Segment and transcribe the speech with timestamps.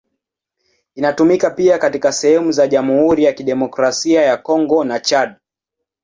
[0.95, 5.35] Inatumika pia katika sehemu za Jamhuri ya Kidemokrasia ya Kongo na Chad.